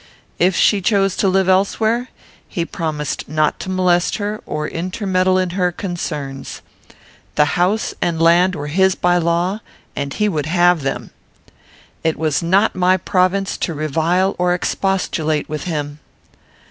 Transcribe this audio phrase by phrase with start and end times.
[0.39, 2.09] If she chose to live elsewhere,
[2.47, 6.63] he promised not to molest her, or intermeddle in her concerns.
[7.35, 9.59] The house and land were his by law,
[9.95, 11.11] and he would have them.
[12.03, 15.99] It was not my province to revile or expostulate with him.